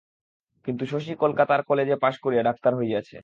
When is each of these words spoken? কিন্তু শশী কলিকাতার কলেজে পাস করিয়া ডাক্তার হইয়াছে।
কিন্তু 0.67 0.83
শশী 0.85 1.11
কলিকাতার 1.21 1.61
কলেজে 1.69 1.95
পাস 2.03 2.15
করিয়া 2.23 2.43
ডাক্তার 2.43 2.73
হইয়াছে। 2.79 3.17